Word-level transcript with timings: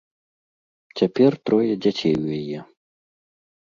Цяпер 0.97 1.31
трое 1.51 1.71
дзяцей 1.85 2.13
у 2.25 2.43
яе. 2.43 2.59